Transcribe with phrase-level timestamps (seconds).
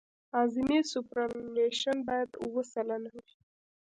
[0.39, 3.25] اعظمي سوپرایلیویشن باید اوه سلنه وي